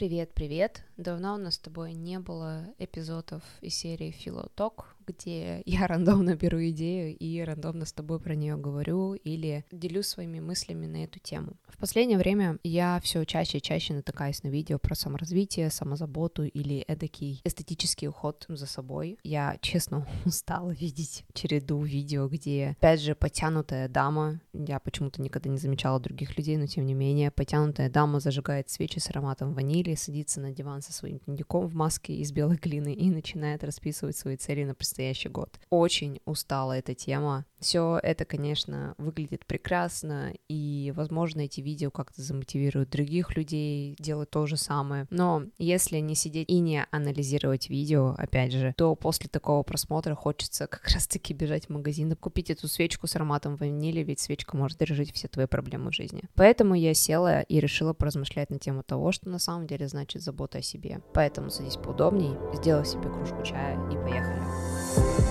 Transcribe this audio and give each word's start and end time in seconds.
Привет-привет! 0.00 0.82
Давно 0.96 1.34
у 1.34 1.36
нас 1.36 1.56
с 1.56 1.58
тобой 1.58 1.92
не 1.92 2.18
было 2.18 2.64
эпизодов 2.78 3.42
из 3.60 3.74
серии 3.74 4.12
Филоток, 4.12 4.96
где 5.10 5.62
я 5.66 5.86
рандомно 5.86 6.36
беру 6.36 6.60
идею 6.68 7.16
и 7.16 7.40
рандомно 7.40 7.84
с 7.84 7.92
тобой 7.92 8.20
про 8.20 8.34
нее 8.34 8.56
говорю 8.56 9.14
или 9.14 9.64
делюсь 9.70 10.06
своими 10.06 10.40
мыслями 10.40 10.86
на 10.86 11.04
эту 11.04 11.18
тему. 11.18 11.56
В 11.68 11.78
последнее 11.78 12.18
время 12.18 12.58
я 12.62 13.00
все 13.02 13.24
чаще 13.24 13.58
и 13.58 13.62
чаще 13.62 13.94
натыкаюсь 13.94 14.42
на 14.42 14.48
видео 14.48 14.78
про 14.78 14.94
саморазвитие, 14.94 15.70
самозаботу 15.70 16.44
или 16.44 16.80
эдакий 16.88 17.40
эстетический 17.44 18.08
уход 18.08 18.44
за 18.48 18.66
собой. 18.66 19.18
Я, 19.22 19.56
честно, 19.60 20.06
устала 20.24 20.70
видеть 20.70 21.24
череду 21.32 21.82
видео, 21.82 22.28
где, 22.28 22.76
опять 22.78 23.00
же, 23.00 23.14
потянутая 23.14 23.88
дама, 23.88 24.40
я 24.52 24.78
почему-то 24.78 25.22
никогда 25.22 25.50
не 25.50 25.58
замечала 25.58 26.00
других 26.00 26.36
людей, 26.36 26.56
но 26.56 26.66
тем 26.66 26.86
не 26.86 26.94
менее, 26.94 27.30
потянутая 27.30 27.90
дама 27.90 28.20
зажигает 28.20 28.70
свечи 28.70 28.98
с 28.98 29.10
ароматом 29.10 29.54
ванили, 29.54 29.94
садится 29.94 30.40
на 30.40 30.52
диван 30.52 30.82
со 30.82 30.92
своим 30.92 31.18
дневником 31.18 31.66
в 31.66 31.74
маске 31.74 32.14
из 32.14 32.32
белой 32.32 32.56
глины 32.56 32.94
и 32.94 33.10
начинает 33.10 33.64
расписывать 33.64 34.16
свои 34.16 34.36
цели 34.36 34.64
на 34.64 34.74
предстоящий 34.74 34.99
год. 35.28 35.58
Очень 35.70 36.20
устала 36.24 36.72
эта 36.72 36.94
тема. 36.94 37.44
Все 37.58 38.00
это, 38.02 38.24
конечно, 38.24 38.94
выглядит 38.96 39.44
прекрасно, 39.44 40.32
и, 40.48 40.92
возможно, 40.96 41.42
эти 41.42 41.60
видео 41.60 41.90
как-то 41.90 42.22
замотивируют 42.22 42.88
других 42.90 43.36
людей 43.36 43.96
делать 43.98 44.30
то 44.30 44.46
же 44.46 44.56
самое. 44.56 45.06
Но 45.10 45.44
если 45.58 45.98
не 45.98 46.14
сидеть 46.14 46.48
и 46.48 46.58
не 46.58 46.86
анализировать 46.90 47.68
видео, 47.68 48.14
опять 48.16 48.52
же, 48.52 48.74
то 48.78 48.94
после 48.94 49.28
такого 49.28 49.62
просмотра 49.62 50.14
хочется 50.14 50.66
как 50.66 50.88
раз-таки 50.88 51.34
бежать 51.34 51.66
в 51.66 51.70
магазин 51.70 52.12
и 52.12 52.16
купить 52.16 52.50
эту 52.50 52.66
свечку 52.66 53.06
с 53.06 53.16
ароматом 53.16 53.56
ванили, 53.56 54.00
ведь 54.00 54.20
свечка 54.20 54.56
может 54.56 54.80
решить 54.80 55.12
все 55.12 55.28
твои 55.28 55.46
проблемы 55.46 55.90
в 55.90 55.94
жизни. 55.94 56.22
Поэтому 56.34 56.74
я 56.74 56.94
села 56.94 57.42
и 57.42 57.60
решила 57.60 57.92
поразмышлять 57.92 58.50
на 58.50 58.58
тему 58.58 58.82
того, 58.82 59.12
что 59.12 59.28
на 59.28 59.38
самом 59.38 59.66
деле 59.66 59.86
значит 59.86 60.22
забота 60.22 60.58
о 60.58 60.62
себе. 60.62 61.02
Поэтому 61.12 61.50
садись 61.50 61.76
поудобней, 61.76 62.36
сделай 62.54 62.86
себе 62.86 63.10
кружку 63.10 63.42
чая 63.42 63.76
и 63.90 63.94
поехали. 63.96 64.79
Thank 64.80 65.24
you. 65.24 65.29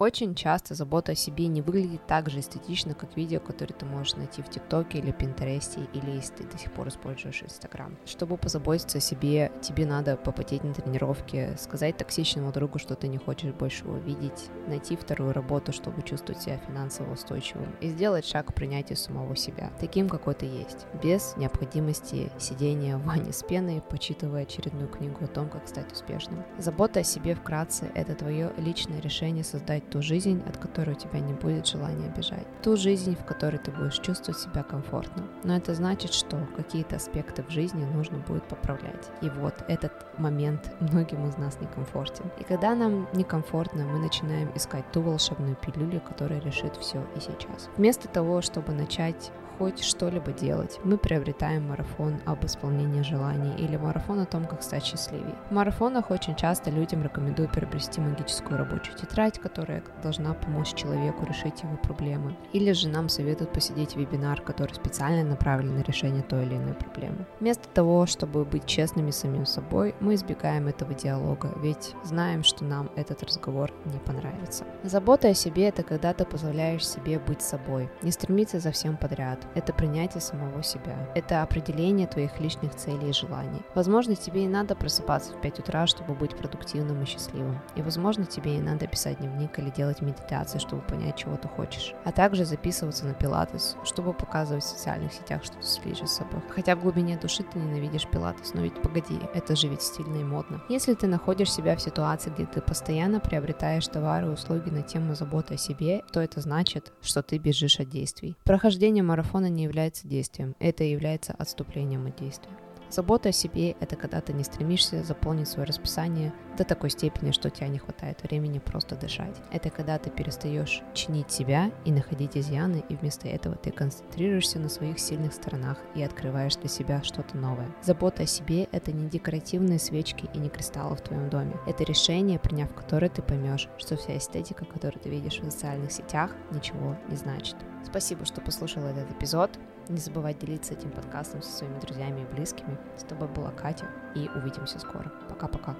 Очень 0.00 0.34
часто 0.34 0.74
забота 0.74 1.12
о 1.12 1.14
себе 1.14 1.46
не 1.46 1.60
выглядит 1.60 2.06
так 2.06 2.30
же 2.30 2.40
эстетично, 2.40 2.94
как 2.94 3.18
видео, 3.18 3.38
которые 3.38 3.76
ты 3.76 3.84
можешь 3.84 4.16
найти 4.16 4.40
в 4.40 4.48
ТикТоке 4.48 4.96
или 4.96 5.12
Пинтересте, 5.12 5.80
или 5.92 6.12
если 6.12 6.36
ты 6.36 6.44
до 6.44 6.56
сих 6.56 6.72
пор 6.72 6.88
используешь 6.88 7.42
Инстаграм. 7.42 7.98
Чтобы 8.06 8.38
позаботиться 8.38 8.96
о 8.96 9.02
себе, 9.02 9.52
тебе 9.60 9.84
надо 9.84 10.16
попотеть 10.16 10.64
на 10.64 10.72
тренировке, 10.72 11.54
сказать 11.58 11.98
токсичному 11.98 12.50
другу, 12.50 12.78
что 12.78 12.94
ты 12.94 13.08
не 13.08 13.18
хочешь 13.18 13.52
больше 13.52 13.84
его 13.84 13.98
видеть, 13.98 14.48
найти 14.68 14.96
вторую 14.96 15.34
работу, 15.34 15.70
чтобы 15.70 16.00
чувствовать 16.00 16.40
себя 16.40 16.56
финансово 16.66 17.12
устойчивым, 17.12 17.68
и 17.82 17.90
сделать 17.90 18.24
шаг 18.24 18.46
к 18.46 18.54
принятию 18.54 18.96
самого 18.96 19.36
себя, 19.36 19.70
таким, 19.80 20.08
какой 20.08 20.32
ты 20.32 20.46
есть, 20.46 20.86
без 21.02 21.36
необходимости 21.36 22.32
сидения 22.38 22.96
в 22.96 23.04
ванне 23.04 23.34
с 23.34 23.42
пеной, 23.42 23.82
почитывая 23.90 24.44
очередную 24.44 24.88
книгу 24.88 25.22
о 25.22 25.28
том, 25.28 25.50
как 25.50 25.68
стать 25.68 25.92
успешным. 25.92 26.42
Забота 26.56 27.00
о 27.00 27.04
себе 27.04 27.34
вкратце— 27.34 27.92
это 27.94 28.14
твое 28.14 28.54
личное 28.56 29.02
решение 29.02 29.44
создать 29.44 29.89
ту 29.90 30.02
жизнь, 30.02 30.42
от 30.48 30.56
которой 30.56 30.92
у 30.92 30.98
тебя 30.98 31.20
не 31.20 31.32
будет 31.32 31.66
желания 31.66 32.12
бежать. 32.16 32.46
Ту 32.62 32.76
жизнь, 32.76 33.16
в 33.16 33.24
которой 33.24 33.58
ты 33.58 33.70
будешь 33.70 33.98
чувствовать 33.98 34.40
себя 34.40 34.62
комфортно. 34.62 35.24
Но 35.44 35.56
это 35.56 35.74
значит, 35.74 36.12
что 36.12 36.46
какие-то 36.56 36.96
аспекты 36.96 37.42
в 37.42 37.50
жизни 37.50 37.84
нужно 37.84 38.18
будет 38.18 38.44
поправлять. 38.44 39.10
И 39.20 39.28
вот 39.28 39.54
этот 39.68 39.92
момент 40.18 40.72
многим 40.80 41.26
из 41.26 41.36
нас 41.36 41.60
некомфортен. 41.60 42.30
И 42.38 42.44
когда 42.44 42.74
нам 42.74 43.08
некомфортно, 43.12 43.84
мы 43.84 43.98
начинаем 43.98 44.50
искать 44.54 44.90
ту 44.92 45.02
волшебную 45.02 45.56
пилюлю, 45.56 46.00
которая 46.00 46.40
решит 46.40 46.76
все 46.76 47.04
и 47.16 47.20
сейчас. 47.20 47.68
Вместо 47.76 48.08
того, 48.08 48.40
чтобы 48.42 48.72
начать 48.72 49.32
хоть 49.60 49.84
что-либо 49.84 50.32
делать. 50.32 50.80
Мы 50.84 50.96
приобретаем 50.96 51.68
марафон 51.68 52.18
об 52.24 52.46
исполнении 52.46 53.02
желаний 53.02 53.54
или 53.58 53.76
марафон 53.76 54.20
о 54.20 54.24
том, 54.24 54.46
как 54.46 54.62
стать 54.62 54.86
счастливее. 54.86 55.34
В 55.50 55.52
марафонах 55.52 56.10
очень 56.10 56.34
часто 56.34 56.70
людям 56.70 57.02
рекомендуют 57.02 57.52
приобрести 57.52 58.00
магическую 58.00 58.56
рабочую 58.56 58.96
тетрадь, 58.96 59.38
которая 59.38 59.82
должна 60.02 60.32
помочь 60.32 60.72
человеку 60.72 61.26
решить 61.26 61.62
его 61.62 61.76
проблемы. 61.76 62.38
Или 62.54 62.72
же 62.72 62.88
нам 62.88 63.10
советуют 63.10 63.52
посидеть 63.52 63.96
вебинар, 63.96 64.40
который 64.40 64.72
специально 64.72 65.28
направлен 65.28 65.76
на 65.76 65.82
решение 65.82 66.22
той 66.22 66.46
или 66.46 66.56
иной 66.56 66.72
проблемы. 66.72 67.26
Вместо 67.38 67.68
того, 67.68 68.06
чтобы 68.06 68.46
быть 68.46 68.64
честными 68.64 69.10
с 69.10 69.18
самим 69.18 69.44
собой, 69.44 69.94
мы 70.00 70.14
избегаем 70.14 70.68
этого 70.68 70.94
диалога, 70.94 71.52
ведь 71.58 71.94
знаем, 72.02 72.44
что 72.44 72.64
нам 72.64 72.88
этот 72.96 73.22
разговор 73.22 73.70
не 73.84 73.98
понравится. 73.98 74.64
Забота 74.84 75.28
о 75.28 75.34
себе– 75.34 75.64
это 75.68 75.82
когда 75.82 76.14
ты 76.14 76.24
позволяешь 76.24 76.88
себе 76.88 77.18
быть 77.18 77.42
собой, 77.42 77.90
не 78.00 78.10
стремиться 78.10 78.58
за 78.58 78.70
всем 78.70 78.96
подряд, 78.96 79.49
это 79.54 79.72
принятие 79.72 80.20
самого 80.20 80.62
себя. 80.62 80.96
Это 81.14 81.42
определение 81.42 82.06
твоих 82.06 82.38
личных 82.40 82.74
целей 82.74 83.10
и 83.10 83.12
желаний. 83.12 83.62
Возможно, 83.74 84.14
тебе 84.14 84.44
и 84.44 84.48
надо 84.48 84.74
просыпаться 84.74 85.32
в 85.32 85.40
5 85.40 85.60
утра, 85.60 85.86
чтобы 85.86 86.14
быть 86.14 86.36
продуктивным 86.36 87.02
и 87.02 87.06
счастливым. 87.06 87.58
И, 87.74 87.82
возможно, 87.82 88.24
тебе 88.24 88.56
и 88.56 88.60
надо 88.60 88.86
писать 88.86 89.18
дневник 89.18 89.58
или 89.58 89.70
делать 89.70 90.00
медитации, 90.00 90.58
чтобы 90.58 90.82
понять, 90.82 91.16
чего 91.16 91.36
ты 91.36 91.48
хочешь. 91.48 91.94
А 92.04 92.12
также 92.12 92.44
записываться 92.44 93.06
на 93.06 93.14
пилатес, 93.14 93.76
чтобы 93.84 94.12
показывать 94.12 94.64
в 94.64 94.68
социальных 94.68 95.12
сетях, 95.12 95.44
что 95.44 95.56
ты 95.56 95.62
следишь 95.62 96.00
за 96.00 96.06
собой. 96.06 96.42
Хотя 96.50 96.76
в 96.76 96.82
глубине 96.82 97.18
души 97.18 97.42
ты 97.42 97.58
ненавидишь 97.58 98.06
пилатес, 98.06 98.54
но 98.54 98.62
ведь 98.62 98.80
погоди, 98.80 99.18
это 99.34 99.56
же 99.56 99.68
ведь 99.68 99.82
стильно 99.82 100.16
и 100.16 100.24
модно. 100.24 100.62
Если 100.68 100.94
ты 100.94 101.06
находишь 101.06 101.52
себя 101.52 101.76
в 101.76 101.80
ситуации, 101.80 102.30
где 102.30 102.46
ты 102.46 102.60
постоянно 102.60 103.20
приобретаешь 103.20 103.88
товары 103.88 104.26
и 104.26 104.30
услуги 104.30 104.70
на 104.70 104.82
тему 104.82 105.14
заботы 105.14 105.54
о 105.54 105.58
себе, 105.58 106.02
то 106.12 106.20
это 106.20 106.40
значит, 106.40 106.92
что 107.02 107.22
ты 107.22 107.38
бежишь 107.38 107.80
от 107.80 107.88
действий. 107.88 108.36
Прохождение 108.44 109.02
марафона 109.02 109.29
марафона 109.30 109.48
не 109.48 109.62
является 109.62 110.08
действием, 110.08 110.56
это 110.58 110.82
является 110.82 111.32
отступлением 111.32 112.06
от 112.06 112.16
действия. 112.16 112.69
Забота 112.90 113.28
о 113.28 113.32
себе– 113.32 113.76
это 113.80 113.94
когда 113.94 114.20
ты 114.20 114.32
не 114.32 114.42
стремишься 114.42 115.04
заполнить 115.04 115.48
свое 115.48 115.64
расписание 115.64 116.32
до 116.58 116.64
такой 116.64 116.90
степени, 116.90 117.30
что 117.30 117.46
у 117.46 117.50
тебя 117.50 117.68
не 117.68 117.78
хватает 117.78 118.20
времени 118.24 118.58
просто 118.58 118.96
дышать. 118.96 119.36
Это 119.52 119.70
когда 119.70 119.96
ты 119.96 120.10
перестаешь 120.10 120.82
чинить 120.92 121.30
себя 121.30 121.70
и 121.84 121.92
находить 121.92 122.36
изъяны, 122.36 122.82
и 122.88 122.96
вместо 122.96 123.28
этого 123.28 123.54
ты 123.54 123.70
концентрируешься 123.70 124.58
на 124.58 124.68
своих 124.68 124.98
сильных 124.98 125.32
сторонах 125.34 125.78
и 125.94 126.02
открываешь 126.02 126.56
для 126.56 126.68
себя 126.68 127.00
что-то 127.04 127.36
новое. 127.36 127.68
Забота 127.80 128.24
о 128.24 128.26
себе– 128.26 128.64
это 128.72 128.90
не 128.90 129.08
декоративные 129.08 129.78
свечки 129.78 130.28
и 130.34 130.38
не 130.38 130.48
кристаллы 130.48 130.96
в 130.96 131.00
твоем 131.00 131.30
доме. 131.30 131.54
Это 131.68 131.84
решение, 131.84 132.40
приняв 132.40 132.74
которое 132.74 133.08
ты 133.08 133.22
поймешь, 133.22 133.68
что 133.78 133.96
вся 133.96 134.18
эстетика, 134.18 134.64
которую 134.64 135.00
ты 135.00 135.10
видишь 135.10 135.38
в 135.38 135.44
социальных 135.44 135.92
сетях, 135.92 136.32
ничего 136.50 136.96
не 137.08 137.14
значит. 137.14 137.54
Спасибо, 137.84 138.24
что 138.24 138.40
послушал 138.40 138.82
этот 138.82 139.12
эпизод. 139.12 139.50
Не 139.88 139.98
забывай 139.98 140.34
делиться 140.34 140.74
этим 140.74 140.90
подкастом 140.90 141.42
со 141.42 141.50
своими 141.50 141.80
друзьями 141.80 142.20
и 142.20 142.34
близкими. 142.34 142.78
С 142.96 143.02
тобой 143.02 143.28
была 143.28 143.50
Катя, 143.50 143.86
и 144.14 144.28
увидимся 144.34 144.78
скоро. 144.78 145.10
Пока-пока. 145.28 145.74